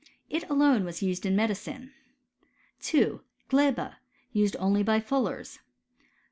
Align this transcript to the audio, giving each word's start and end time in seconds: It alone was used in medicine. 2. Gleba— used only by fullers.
It 0.31 0.49
alone 0.49 0.83
was 0.83 1.03
used 1.03 1.27
in 1.27 1.35
medicine. 1.35 1.91
2. 2.79 3.21
Gleba— 3.51 3.97
used 4.33 4.55
only 4.57 4.81
by 4.81 4.99
fullers. 4.99 5.59